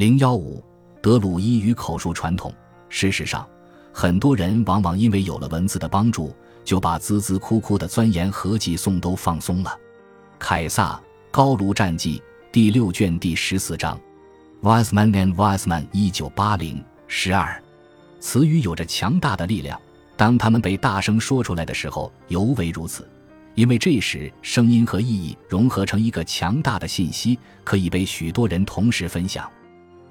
[0.00, 0.64] 零幺五，
[1.02, 2.50] 德鲁伊与口述传统。
[2.88, 3.46] 事实上，
[3.92, 6.34] 很多人往往因为有了文字的帮助，
[6.64, 9.78] 就把孜孜哭哭的钻研和寄诵都放松了。
[10.38, 10.98] 凯撒
[11.30, 12.16] 《高卢战记》
[12.50, 14.00] 第六卷第十四章
[14.62, 17.62] ，Wiseman and Wiseman，一九八零十二。
[18.20, 19.78] 词语有着强大的力量，
[20.16, 23.06] 当他们被大声说出来的时候，尤为如此，
[23.54, 29.46] 因为这时声音和意义融合成一个强大的信息，可以被许多人同时分享。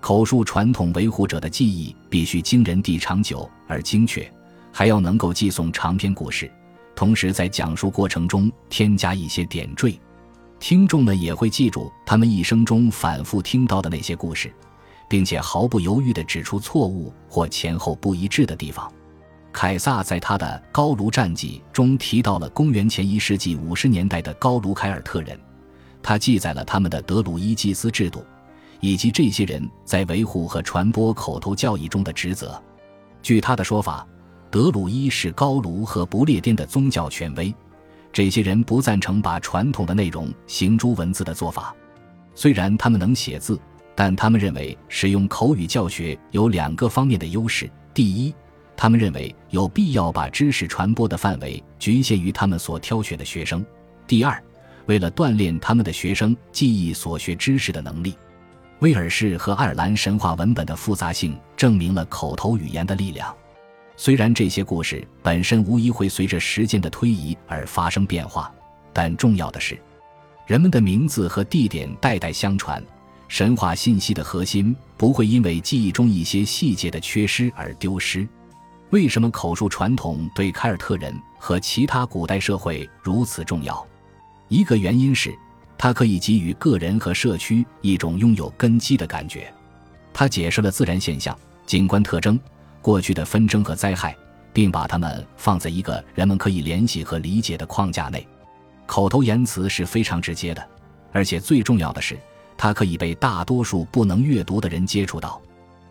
[0.00, 4.32] 口述传统维护者的记忆必须惊人地长久而精确，
[4.72, 6.50] 还要能够寄送长篇故事，
[6.94, 9.98] 同时在讲述过程中添加一些点缀。
[10.60, 14.52] 听众们也会记住他们一生中反复听到的那些故事，
[15.08, 18.90] 并且毫不犹豫地指出错误或前后不一致的地方。
[19.52, 25.38] 凯撒在他的《高卢战记》中提到了公元前一世纪五十年代的高卢凯尔特人，
[26.02, 28.24] 他记载了他们的德鲁伊祭司制度。
[28.80, 32.60] 以及这些人在维护和传播口头教义中的职责。
[33.22, 34.06] 据他的说法，
[34.50, 37.54] 德鲁伊是高卢和不列颠的宗教权威。
[38.12, 41.74] 这些人不赞成把传统的内容行诸文字的做法。
[42.34, 43.60] 虽然他们能写字，
[43.94, 48.34] 但他们认为使用口语教学有两个方面的优势：第一，
[48.76, 53.60] 他们认为有必要把知识传播的范围局限于他们所挑选的学生；
[54.06, 54.42] 第二，
[54.86, 58.16] 为了锻炼他们的学生记忆所学知识的能力。
[58.80, 63.34] 威尔士和爱尔兰神话文本的复杂性证明了口头语言的力量。
[63.96, 68.52] 虽然这些故事本身无疑会随着时间的推移而发生变化，
[68.92, 69.76] 但重要的是，
[70.46, 72.80] 人们的名字和地点代代相传，
[73.26, 78.28] 神话信息的核心不会因为记忆中一些细节的缺失而丢失。
[78.90, 83.84] 为什么口述传统对凯尔特人和其他古代社会如此重要？
[84.46, 85.36] 一个原因是。
[85.78, 89.50] 它可以给予个人和社区一种拥有根基的感觉。
[90.12, 92.38] 它解释了自然现象、景观特征、
[92.82, 94.14] 过去的纷争和灾害，
[94.52, 98.26] 并把它们放在一个人们可以联系和理解的框架内。
[98.86, 100.68] 口头言辞是非常直接的，
[101.12, 102.18] 而且最重要的是，
[102.56, 105.40] 它可以被大多数不能阅读的人接触到。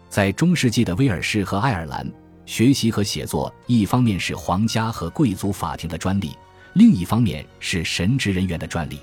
[0.09, 2.11] 在中世纪的威尔士和爱尔兰，
[2.45, 6.35] 学习和写作一方面是皇家和贵族法庭的专利，
[6.73, 8.99] 另一方面是神职人员的专利。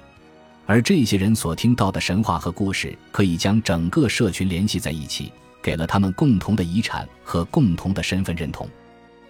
[0.66, 5.30] 而这些人所听到的神话和故事，可以将整个社群联系在一起，
[5.62, 8.68] 给了他们共同的遗产和共同的身份认同。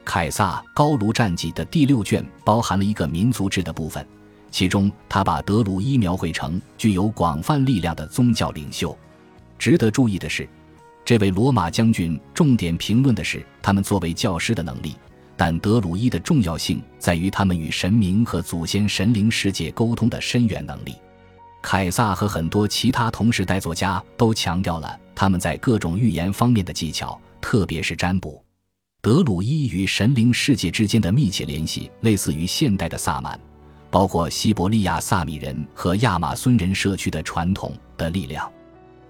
[0.05, 4.07] 凯撒《高卢战记》的第六卷包含了一个民族志的部分，
[4.51, 8.97] 其中他把德鲁伊描绘成具有广泛力量的宗教领袖。
[9.59, 10.49] 值得注意的是，
[11.05, 14.95] 这位罗马将军重点评论的是他们作为教师的能力，
[15.37, 20.95] 但德鲁伊的重要性在于他们与神明和祖先神灵世界沟通的深远能力。
[21.65, 28.45] 凯撒和很多其他同时代作家都强调了他们在各种预言方面的技巧，特别是占卜。
[29.01, 33.41] 德鲁伊与神灵世界之间的密切联系，类似于现代的萨满，
[33.91, 38.47] 包括西伯利亚萨米人和亚马孙人社区的传统的力量。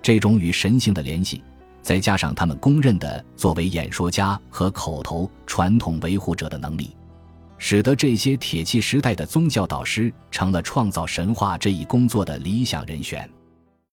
[0.01, 1.43] 这种与神性的联系，
[1.83, 6.97] 再加上他们公认的作为演说家和口头传统维护者的能力。
[7.67, 13.27] 使得这些铁器时代的宗教导师成了创造神话这一工作的理想人选。